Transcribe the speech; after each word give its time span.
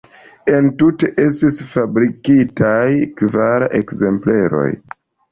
Entute 0.59 1.09
estis 1.25 1.59
fabrikitaj 1.73 2.87
kvar 3.19 3.65
ekzempleroj. 3.81 4.67